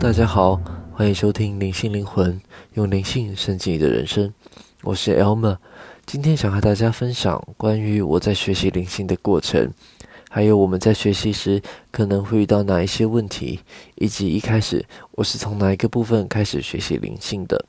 [0.00, 0.58] 大家好，
[0.94, 2.40] 欢迎收听灵性灵魂，
[2.72, 4.32] 用灵性升级你的人生。
[4.82, 5.58] 我是 Elma，
[6.06, 9.70] 今天想和大家分享关于我在学习灵性的过程，
[10.30, 13.60] 还有我们在学习时可能会遇到哪一些问题，
[13.96, 14.82] 以及一开始
[15.12, 17.66] 我是从哪一个部分开始学习灵性的。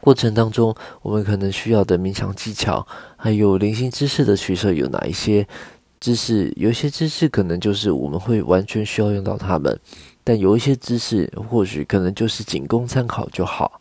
[0.00, 5.48] 过程当中，我们可能需要的冥想技巧，还有灵性知识的取舍有哪一些？
[5.98, 9.80] 知识有些知识可能就是我们会完全需要用到它们。
[10.24, 13.80] 但有一些知识，或许可能就是仅供参考就好。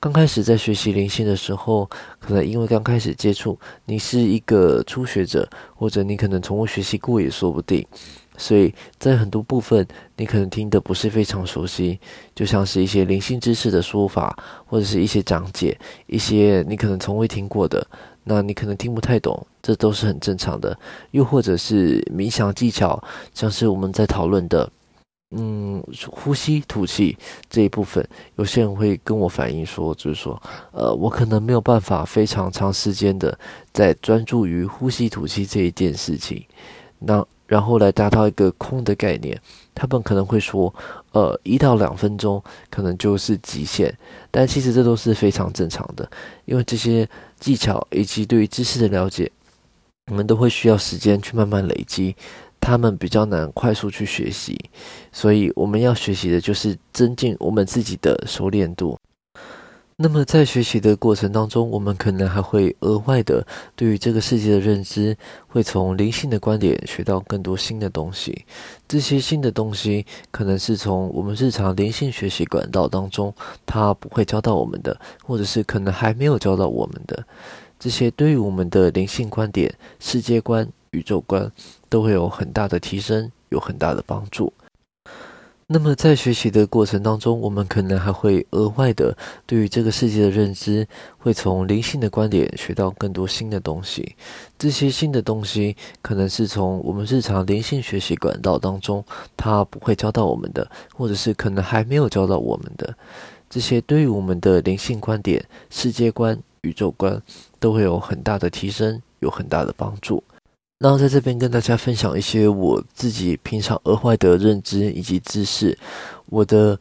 [0.00, 7.86] 刚开始在学习灵性的时候，可能因为刚开始接触，你是一个初学者，或者你可能从未学习过也说不定。
[8.38, 11.98] 所以在很多部分，你可能听得不是非常熟悉，
[12.34, 17.84] 就像是一些灵性知识的说法，或者是一些讲解，一些你可能从未听过的，
[18.24, 20.78] 那你可能听不太懂，这都是很正常的。
[21.12, 24.70] 又或者是冥想技巧，像是我们在讨论的。
[25.32, 27.16] 嗯，呼吸、吐气
[27.50, 33.36] 这一部分，有些人会跟我反映说，就是说，呃，我可能没有办法非常长时间的
[33.72, 36.46] 在专注于呼吸、吐气这一件事情，
[37.00, 39.36] 那然后来达到一个空的概念。
[39.74, 40.72] 他们可能会说，
[41.12, 43.92] 呃，一到两分钟可能就是极限，
[44.30, 46.08] 但其实这都是非常正常的，
[46.46, 47.06] 因为这些
[47.38, 49.30] 技巧以及对于知识的了解，
[50.10, 52.16] 我们都会需要时间去慢慢累积。
[52.66, 54.58] 他们比较难快速去学习，
[55.12, 58.98] 所以我们要学习的就是增进我们自己的熟练度。
[59.98, 68.44] 那么在学习的过程当中，我们可能还会额外的对于这个世界的认知，会从灵性的观点学到更多新的东西。
[68.88, 73.32] 这些新的东西可能是从我们日常灵性学习管道当中，
[73.64, 77.24] 他不会教到我们的，或者是可能还没有教到我们的。
[77.78, 80.68] 这些对于我们的灵性观点、世界观。
[80.96, 81.52] 宇宙观
[81.90, 84.50] 都会有很大的提升，有很大的帮助。
[85.68, 90.86] 那么在学习的过程当中，我们可能还会额外的对于这个世界的认知，
[91.18, 94.14] 会从灵性的观点学到更多新的东西。
[94.56, 99.04] 这些新的东西可能是从我们日常灵性学习管道当中，
[99.36, 102.96] 它不会教到我们的，或者是可能还没有教到我们的。
[103.50, 107.20] 这些对于我们的灵性观点、世界观、宇宙观
[107.58, 110.22] 都会有很大的提升，有很大的帮助。
[110.78, 115.76] 那在这边跟大家分享一些我自己平常额外的认知以及知识。
[116.26, 116.78] 我的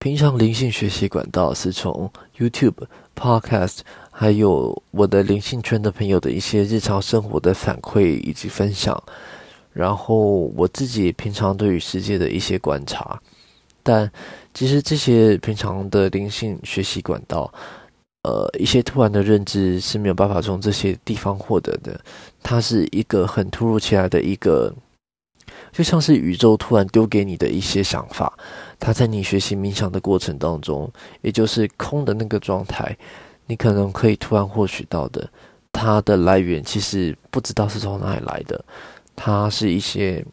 [0.00, 2.74] 平常灵性学习管道是从 YouTube、
[3.14, 3.78] Podcast，
[4.10, 9.00] 还有我的灵性圈的朋友的一些日常生活的反馈以及分享，
[9.72, 10.16] 然后
[10.56, 13.20] 我自己平常对于世界的一些观察。
[13.84, 14.10] 但
[14.52, 17.52] 其实这些平常的灵性学习管道。
[18.26, 22.00] 呃，一些突然的认知是没有办法从这些地方获得的，
[22.42, 24.74] 它是一个很突如其来的一个，
[25.70, 28.36] 就像是宇宙突然丢给你的一些想法，
[28.80, 30.90] 它在你学习冥想的过程当中，
[31.22, 32.96] 也就是空的那个状态，
[33.46, 35.30] 你可能可以突然获取到的，
[35.70, 38.64] 它的来源其实不知道是从哪里来的，
[39.14, 40.24] 它是一些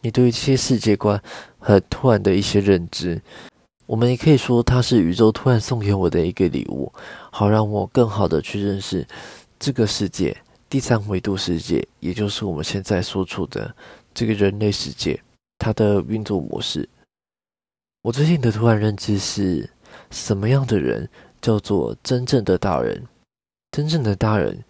[0.00, 1.22] 你对这些世界观
[1.60, 3.22] 很突然的一些认知。
[3.86, 6.90] 我们也可以说，它是宇宙突然送给我的一个礼物，
[7.30, 9.06] 好让我更好的去认识
[9.58, 10.36] 这个世界，
[10.70, 13.74] 第三维度世界，也就是我们现在所处的
[14.14, 15.20] 这个人类世界，
[15.58, 16.88] 它的运作模式。
[18.02, 19.68] 我最近的突然认知是，
[20.10, 21.08] 什么样的人
[21.40, 23.06] 叫做真正的大人？
[23.72, 24.64] 真正的大人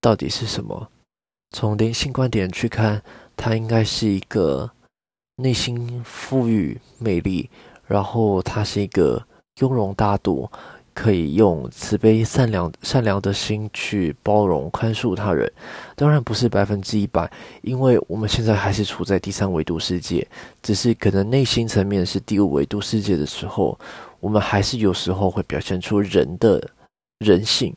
[0.00, 0.90] 到底是什么？
[1.56, 3.02] 从灵性观点去看，
[3.36, 4.70] 他应该是一个
[5.36, 7.48] 内心富裕、美丽。
[7.88, 9.20] 然后他是一个
[9.60, 10.48] 雍容大度，
[10.94, 15.50] 可以用慈悲、善良、善良的心去包容、宽恕他人。
[15.96, 17.28] 当然不是百分之一百，
[17.62, 20.24] 因为我们现在还是处在第三维度世界，
[20.62, 23.78] 只是可能内心层面是第五维度世界的时候，
[24.20, 26.62] 我们还是有时候会表现出人的
[27.20, 27.74] 人性，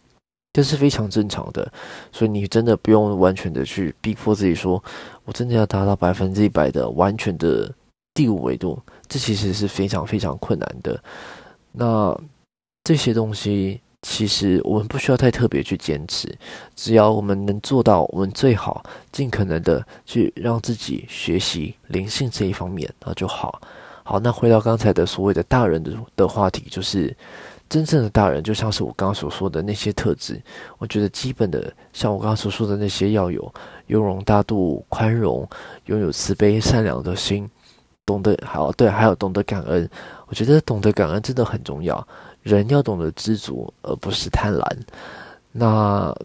[0.51, 1.71] 这是非常正常的。
[2.11, 4.83] 所以你真的不用完全的去逼迫自己，说
[5.23, 7.73] 我真的要达到百分之一百的完全的。
[8.13, 8.77] 第五维度，
[9.11, 10.97] 这其实是非常非常困难的。
[11.73, 12.17] 那
[12.85, 16.33] 这些东西，其实我们不需要太特别去坚持，
[16.77, 18.81] 只要我们能做到，我们最好
[19.11, 23.61] 尽可能的去让自己学习灵性这一方面，那就好。
[24.03, 27.13] 好，那回到刚才的所谓的大人的的话题，就是
[27.67, 30.41] 真正的大人，就像是我刚刚所说的那些特质，
[30.77, 33.53] 我觉得基本的，像我刚刚所说的那些，要有
[33.87, 35.45] 雍容大度、宽容，
[35.87, 37.49] 拥有慈悲善良的心。
[38.05, 39.89] 懂得好，对，还有懂得感恩。
[40.27, 42.05] 我觉得懂得感恩真的很重要。
[42.41, 44.65] 人要懂得知足，而不是贪婪。
[45.51, 46.15] 那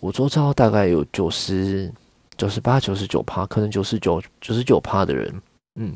[0.00, 1.92] 我周遭大概有九十
[2.38, 5.42] 九十八、九十九趴，可能九十九、九十九趴的人，
[5.78, 5.94] 嗯，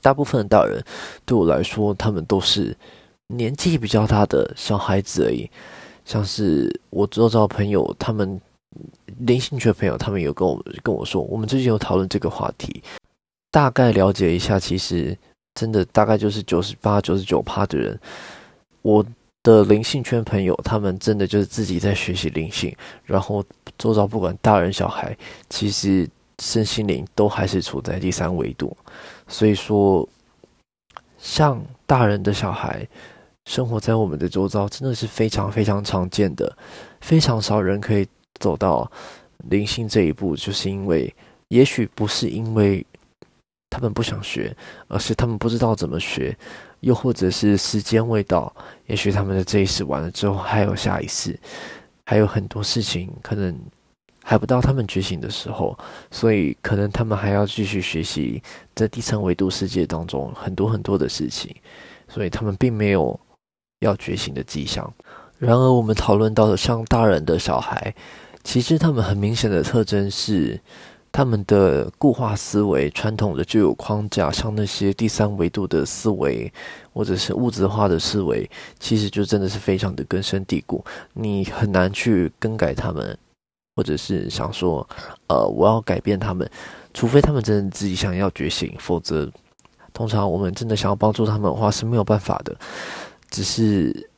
[0.00, 0.82] 大部分的大人
[1.24, 2.76] 对我来说，他们都是
[3.28, 5.48] 年纪比较大的小孩子而已。
[6.04, 8.40] 像是我周遭朋友，他们
[9.18, 12.82] 零兴趣的朋友，他们有跟我跟我说，我们最近有讨论这个话题，
[13.58, 15.18] 大概了解一下，其实
[15.52, 17.98] 真的大概就是九十八、九十九趴的人，
[18.82, 19.04] 我
[19.42, 22.72] 的灵性圈朋友，他们真的就是自己在学习灵性，
[23.04, 23.44] 然后
[23.76, 25.16] 周遭不管大人小孩，
[25.50, 26.08] 其实
[26.40, 28.76] 身心灵都还是处在第三维度，
[29.26, 30.08] 所以说，
[31.18, 32.86] 像大人的小孩。
[33.44, 36.54] 生活在我们的周遭，真的是非常非常常见的，
[37.00, 38.06] 非常少人可以
[38.38, 38.88] 走到
[39.48, 41.12] 灵性这一步，就是因为，
[41.48, 42.84] 也许不是因为
[43.70, 44.56] 他们不想学，
[44.88, 46.36] 而是他们不知道怎么学，
[46.80, 48.54] 又或者是时间未到，
[48.86, 51.38] 也许他们的这一世完了之后还有下一世，
[52.06, 53.58] 还有很多事情可能
[54.22, 55.78] 还不到他们觉醒的时候，
[56.10, 58.42] 所以可能他们还要继续学习
[58.74, 61.54] 在第三维度世界当中很多很多的事情，
[62.08, 63.18] 所以他们并没有。
[63.80, 64.92] 要觉醒的迹象。
[65.38, 67.94] 然而，我们讨论到的像大人的小孩，
[68.42, 70.60] 其实他们很明显的特征是，
[71.18, 76.52] 他们的固化思维、传统的就有框架，像那些第三维度的思维，
[76.92, 78.48] 或者是物质化的思维，
[78.78, 80.84] 其实就真的是非常的根深蒂固，
[81.14, 83.18] 你很难去更改他们，
[83.74, 84.88] 或者是想说，
[85.26, 86.48] 呃，我要改变他们，
[86.94, 89.28] 除非他们真的自己想要觉醒，否则，
[89.92, 92.56] 通常我们真的想要帮助他们的话是没有办法的。
[93.28, 94.08] 只是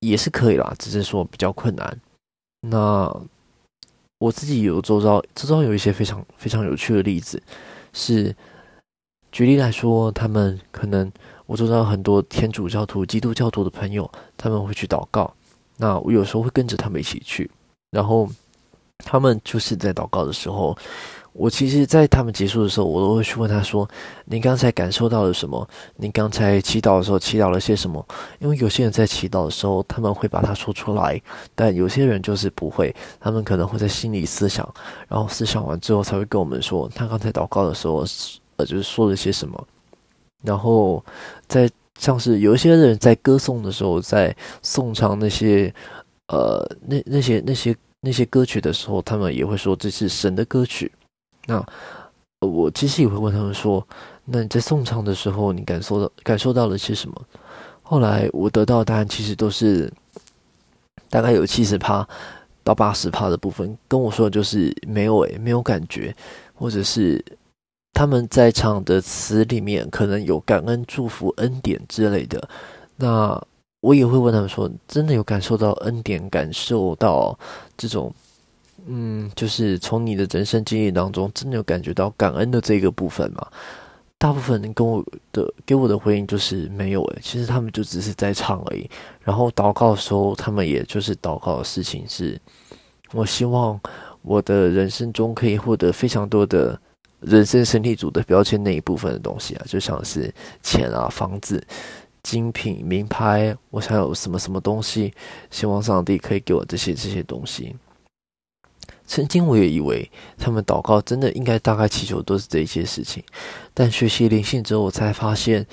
[0.00, 2.00] 也是可以啦，只是说比较困难。
[2.62, 3.16] 那
[4.18, 7.42] 我自己有周遭，周遭有一些非常非常有趣的例子，
[7.92, 8.34] 是
[9.32, 11.10] 举例来说，他们可能
[11.46, 15.34] 我周遭很多天主教徒、基督教徒的朋友，他们会去祷告，
[15.76, 17.50] 那我有时候会跟着他们一起去，
[17.90, 18.28] 然后
[18.98, 20.76] 他们就是在祷告的时候。
[21.38, 23.88] 我其实，在他们结束的时候，我都会去问他说
[24.26, 25.66] ：“你刚才感受到了什么？
[25.94, 28.04] 你刚才祈祷的时候祈祷了些什么？”
[28.40, 31.20] 因为有些人在祈祷的时候，他们会把它说出来，
[31.54, 34.68] 但有些人就是不会，他们可能会在心里思想，
[35.06, 38.04] 然后思想完之后才会跟我们说他刚才祷告的时候，
[38.56, 39.64] 呃，就是说了些什么。
[40.42, 41.04] 然后，
[41.46, 41.70] 在
[42.00, 45.72] 像是有一些人在歌颂的时候，在颂唱那些
[46.26, 50.90] 呃那那些那些那些歌曲的时候，他们也会说这是神的歌曲。
[51.48, 51.64] 那
[52.46, 53.84] 我其实也会问他们说
[54.26, 57.22] ：“那你在颂唱的时候，你感受到感受到了些什么？”
[57.82, 59.90] 后来我得到的答案其实都是
[61.08, 62.06] 大概有七十趴
[62.62, 66.14] 到八十趴的部分，跟我说的就是没有诶，没有感觉，
[66.54, 67.24] 或者是
[67.94, 72.46] 他们在唱的词里面可能有感恩、祝福、恩典之类的。
[72.96, 73.42] 那
[73.80, 77.36] 我也会问他们说：“真的有感受到恩典，感受到
[77.74, 78.14] 这种？”
[78.88, 83.46] 嗯，就是从你的人生经历当中，真的有感觉到感恩的这个部分吗？
[84.16, 88.90] 大部分人跟我的给我的回应就是没有诶，其实他们就只是在唱而已。
[89.22, 92.40] 然后祷告的时候，他们也就是祷告的事情是，
[93.12, 93.78] 我希望
[94.22, 96.76] 我的人生中可以获得非常多的
[97.20, 101.64] 人生胜利组的标签那一部分的东西啊，就像是钱啊、房子、
[102.24, 105.12] 精品、名牌，我想有什么什么东西，
[105.50, 107.76] 希望上帝可以给我这些这些东西。
[109.08, 113.24] 曾经我也以为他们祷告真的应该大概祈求都是这一些事情，
[113.72, 115.66] 但学习灵性之后，我才发现，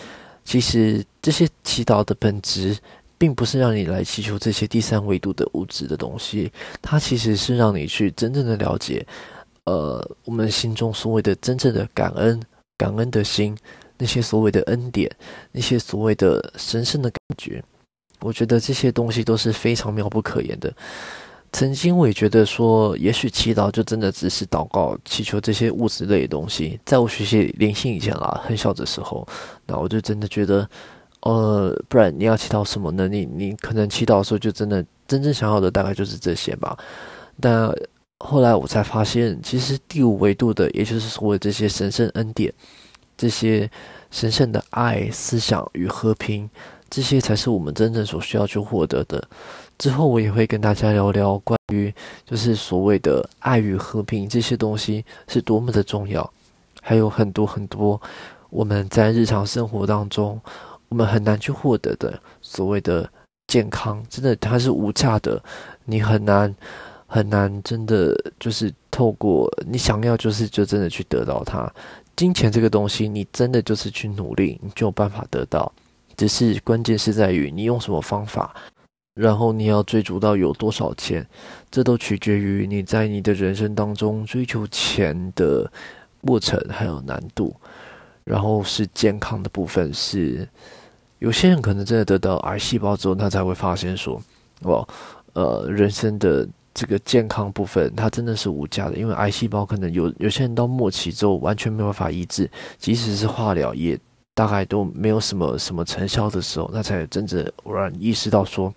[0.45, 2.75] 其实这些祈祷的本质，
[3.17, 6.49] 并不是让你来祈求这些第三维度的物质的东西，
[6.81, 9.05] 它其实是让你去真正的了解，
[9.65, 12.41] 呃，我们心中所谓的真正的感恩、
[12.77, 13.55] 感恩的心，
[13.97, 15.11] 那些所谓的恩典，
[15.51, 17.61] 那些所谓的神圣的感觉，
[18.21, 20.73] 我觉得这些东西都是非常妙不可言的。
[21.55, 26.77] 曾经我也觉得说，也许祈祷就真的只是祷告、祈求这些物质类的东西。
[26.83, 29.25] 在我学习灵性以前啦，很小的时候，
[29.65, 30.69] 那我就真的觉得，
[31.21, 33.07] 呃，不然你要祈祷什么呢？
[33.07, 36.77] 你你可能祈祷的时候，就真的真正想要的大概就是这些吧。
[37.39, 37.73] 但
[38.19, 42.53] 后来我才发现，其实第五维度的，也就是所谓这些神圣恩典、
[43.15, 43.71] 这些
[44.11, 46.49] 神圣的爱、思想与和平，
[46.89, 49.25] 这些才是我们真正所需要去获得的。
[49.77, 51.93] 之后我也会跟大家聊聊关于
[52.25, 56.27] 就是所谓的爱与和平这些东西是多么的重要，
[56.81, 57.99] 还有很多很多
[58.49, 60.39] 我们在日常生活当中
[60.87, 63.09] 我们很难去获得的所谓的
[63.47, 65.41] 健康，真的它是无价的，
[65.83, 66.55] 你很难
[67.05, 71.71] 很难真的就是透过你想要就是就真的去得到它。
[72.15, 75.69] 金钱这个东西，你真的就是去努力你就有办法得到，
[76.15, 78.55] 只是关键是在于你用什么方法。
[79.15, 81.25] 然后你要追逐到有多少钱，
[81.71, 85.71] 这都取决于你在你的人生当中追求钱的
[86.21, 87.55] 过程还有难度。
[88.25, 90.47] 然后是健康的部分是，
[91.19, 94.19] 有些人可能真的得到癌细胞之后，他才会发现说，
[94.63, 94.83] 哇，
[95.33, 103.95] 呃，人生的这个健康部分，它真的是无价的，因为癌细胞可能有有些人到末期之后完全没有办法医治，即使是化疗也
[104.33, 108.73] 大概都没有什么什么成效的时候，那才真正偶然意识到说，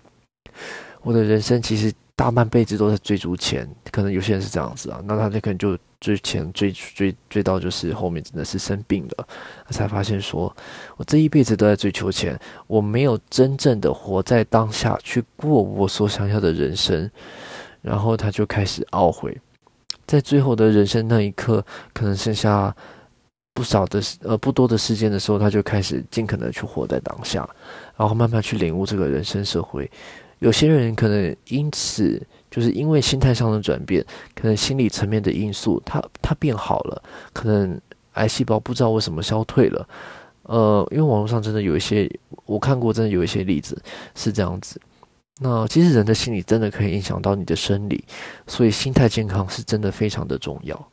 [1.01, 1.93] 我的人生其实。
[2.19, 9.27] 大半辈子都在追逐钱，可能有些人是这样子啊，那他就可能就追钱追追追到就是后面真的是生病了，
[9.69, 10.53] 才发现说，
[10.97, 12.37] 我这一辈子都在追求钱，
[12.67, 17.09] 我没有真正的活在当下去过我所想要的人生，
[17.81, 19.39] 然后他就开始懊悔，
[20.05, 22.75] 在最后的人生那一刻，可能剩下
[23.53, 27.49] 不少的呃不多的时间的时候，他就开始尽可能去活在当下，
[27.95, 29.89] 然后慢慢去领悟这个人生社会。
[30.39, 37.79] 有些人可能因此就是因为心态上的转变，可能心理层面的因素，他他变好了，可能
[38.13, 39.87] 癌细胞不知道为什么消退了。
[40.43, 42.09] 呃，因为网络上真的有一些
[42.45, 43.79] 我看过，真的有一些例子
[44.15, 44.81] 是这样子。
[45.41, 48.03] 那其实人的心理真的可以影响到你的生理，
[48.47, 50.89] 所以心态健康是真的非常的重要。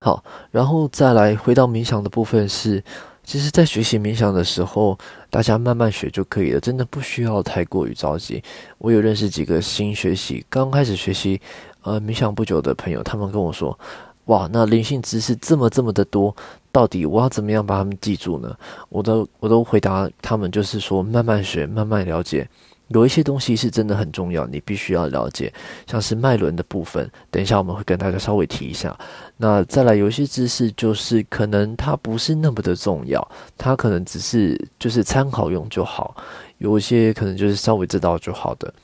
[0.00, 2.82] 好，然后再来回到冥想的部分是。
[3.30, 4.98] 其实，在学习冥想的时候，
[5.30, 8.42] 大家慢慢学就可以了，真的不需要太过于着急。
[8.78, 11.40] 我有认识几个新学习、刚开始学习
[11.82, 13.78] 呃冥想不久的朋友，他们跟我说
[14.26, 16.34] ：“哇，那灵性知识这么这么的多，
[16.72, 18.52] 到底我要怎么样把他们记住呢？”
[18.90, 22.48] 我都我都回答他们，就是说慢慢学，慢慢了解。
[22.90, 25.52] 有一些东西是真的很重要，你必须要了解，
[25.86, 27.08] 像是脉轮的部分。
[27.30, 28.98] 等一下我们会跟大家稍微提一下。
[29.36, 36.16] 那再来有一些知识，就是可能它不是那么的重要，它可能只是就是参考用就好。
[36.58, 38.74] 有一些可能就是稍微知道就好的。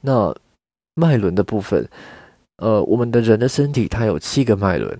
[0.00, 0.34] 那
[0.94, 1.88] 脉轮的部分，
[2.56, 4.98] 呃，我们的人的身体它有七个脉轮，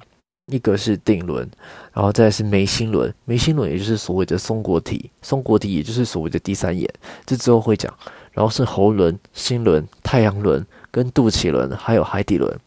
[0.53, 1.47] 一个是顶轮，
[1.93, 6.89] 然后再是眉心轮，眉心轮也就是所谓的松果体，松果体也就是所谓的第三眼，
[7.27, 7.93] 这之后会讲。
[8.33, 12.59] 然后是喉轮、心轮、太阳轮、跟肚脐轮，还有海底轮。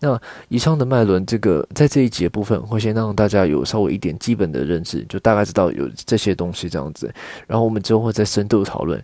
[0.00, 0.16] 那
[0.48, 7.12] 以上的脉轮，这个在这一节部分会先让大家有稍微一点基本的认知，就大概知道有这些东西这样子。
[7.48, 9.02] 然后我们之后会再深度讨论。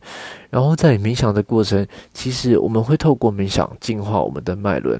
[0.50, 4.96] 然后在冥想的过程，其实我们会透过冥想净化我们的脉轮。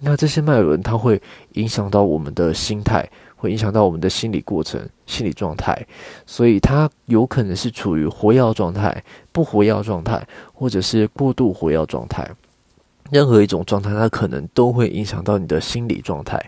[0.00, 1.20] 那这些脉轮它会
[1.54, 3.08] 影响到我们的心态。
[3.38, 5.86] 会影响到我们的心理过程、心理状态，
[6.26, 9.02] 所以它有可能是处于活跃状态、
[9.32, 12.28] 不活跃状态，或者是过度活跃状态。
[13.10, 16.38] 任何一种状态，它可能都会影响到你的心理状态。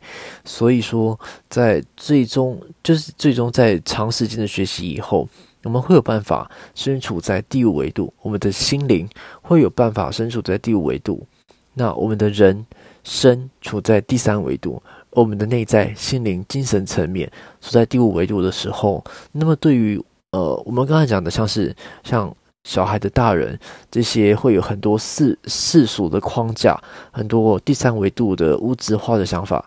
[0.45, 1.19] 所以说，
[1.49, 5.27] 在最终，就是最终在长时间的学习以后，
[5.63, 9.09] 我们会有办法身处在第五维度，我们的心灵
[9.41, 11.27] 会有办法身处在第五维度。
[11.73, 12.67] 那我们的人
[13.05, 14.83] 身处在第三维度。
[15.13, 20.01] 我们的内在、心灵、精神层面处在第五维度的时候，那么对于
[20.33, 21.75] 呃，我们刚才讲的，像是
[22.05, 23.59] 像小孩的大人
[23.91, 29.65] 这些，会有很多世世俗的框架，很多第三维度的物质化的想法，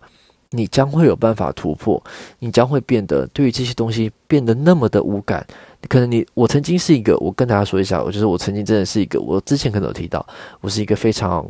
[0.51, 2.01] 你将会有办法突破，
[2.39, 5.45] 你将会变得对于这些东西变得那么的无感。
[5.89, 10.25] 可能你我曾经是一个，我跟大家说一下，我就是我曾经真的是一个，我之前可能有提到，
[10.61, 11.45] 我是一个非常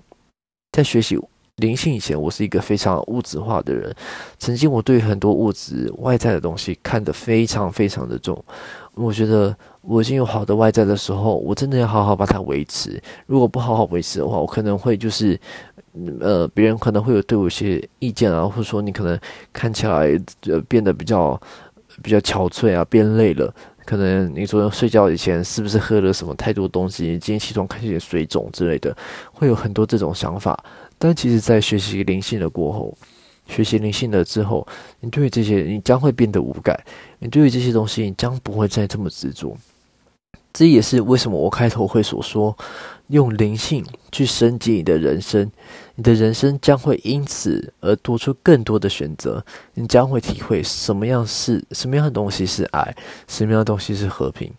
[0.71, 1.19] 在学习。
[1.57, 3.95] 灵性以前，我是一个非常物质化的人。
[4.39, 8.43] 曾经，我对很多物质外在的东西看得非常非常的重。
[8.95, 12.99] 我觉得我已经有好的外在的时候，我真的要好好把它维持。
[13.27, 15.39] 如果不好好维持的话，我可能会就是，
[16.19, 19.19] 呃，别人可能会有对我一些意见啊，或者说你可能
[19.51, 21.39] 看起来呃变得比较
[22.01, 23.53] 比较憔悴啊，变累了。
[23.85, 27.17] 可能你昨天睡觉以前是不是喝了什么太多东西？
[27.19, 28.95] 今天起床开始有水肿之类的，
[29.31, 30.57] 会有很多这种想法。
[30.97, 32.97] 但其实，在学习灵性的过后，
[33.47, 34.65] 学习灵性的之后，
[35.01, 36.79] 你对于这些，你将会变得无感。
[37.19, 39.57] 你对于这些东西，你将不会再这么执着。
[40.53, 42.55] 这也是为什么我开头会所说，
[43.07, 45.51] 用灵性去升级你的人生，
[45.95, 49.43] 你的人生将会因此而多出更多的选择。
[49.73, 52.95] 你将会体会什么样是什么样的东西是爱，
[53.27, 54.51] 什么样的东西是和平。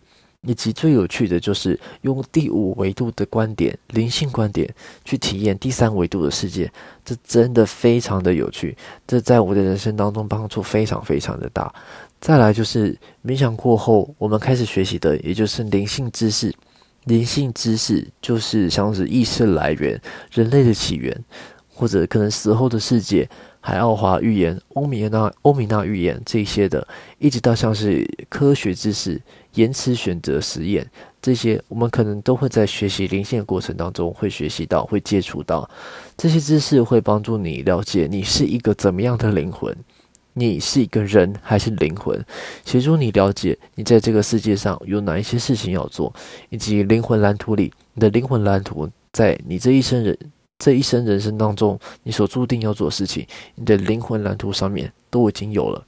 [0.47, 4.71] 以及最有趣的就是用第五维度的观点、灵性观点
[5.03, 6.71] 去体验第三维度的世界，
[7.03, 8.77] 这真的非常的有趣。
[9.07, 11.73] 这在我的人生当中帮助非常非常的大。
[12.21, 16.53] 再来就是冥想过后，我们开始学习的，也就是灵性知识。
[17.05, 19.99] 灵性知识就是像是意识来源、
[20.31, 21.23] 人类的起源，
[21.73, 23.27] 或者可能死后的世界、
[23.59, 29.21] 海奥华预言、欧米娜欧米娜预言这些的，一直到像是科学知识。
[29.55, 30.85] 延迟选择实验，
[31.21, 35.69] 这些我们可能都会在学习灵性的过程当中会学习到，会接触到
[36.17, 39.73] 这些知识，会帮助你了解你是一个怎么样的灵魂。
[40.37, 42.23] 你是一个人还是灵魂，
[42.65, 46.13] 协助你了解你在这个世界上有哪一些事情要做，
[46.49, 50.17] 以及灵魂蓝图里你的灵魂蓝图，在你这一生人
[50.59, 53.25] 这一生人生当中，你所注定要做的事情，
[53.55, 55.85] 你的灵魂蓝图上面都已经有了。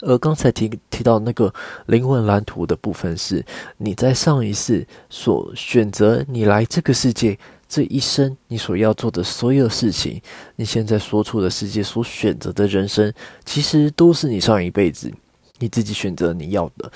[0.00, 1.54] 而刚才提提到那个
[1.86, 3.46] 灵魂蓝图的部分，是
[3.78, 7.38] 你在上一世所选择你来这个世界。
[7.74, 10.22] 这一生你所要做的所有事情，
[10.54, 13.12] 你现在所处的世界所选择的人生，
[13.44, 15.12] 其实都是你上一辈子
[15.58, 16.92] 你自己选择你要的。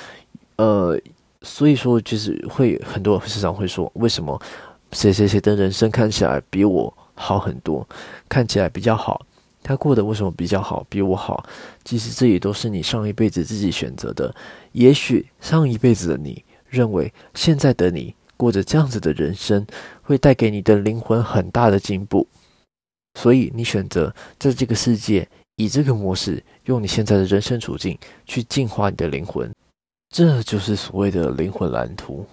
[0.55, 0.97] 呃，
[1.43, 4.41] 所以说就是会很多市场会说，为什么
[4.93, 7.85] 谁谁谁的人生看起来比我好很多，
[8.29, 9.27] 看起来比较好，
[9.65, 11.45] 他过得为什么比较好，比我好？
[11.85, 14.33] 其实这也都是你上一辈子自己选择的。
[14.71, 18.15] 也许上一辈子的你认为现在的你。
[18.39, 19.67] 过着这样子的人生，
[20.01, 22.27] 会带给你的灵魂很大的进步，
[23.21, 29.53] 所以你选择在这个世界以这个模式，用你现在的人生处境去净化你的灵魂，
[30.09, 32.25] 这就是所谓的灵魂蓝图。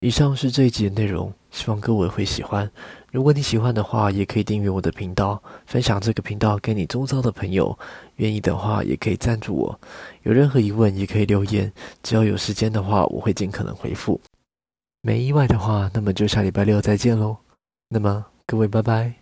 [0.00, 2.68] 以上是这一集的内容，希望各位会喜欢。
[3.12, 7.78] 如果你喜欢的话，也可以订阅我的频道，分享这个频道给你周遭的朋友。
[8.16, 9.80] 愿意的话，也可以赞助我。
[10.24, 11.72] 有任何疑问，也可以留言，
[12.02, 14.20] 只要有时间的话，我会尽可能回复。
[15.02, 17.36] 没意外的话，那么就下礼拜六再见喽。
[17.88, 19.21] 那么各位，拜拜。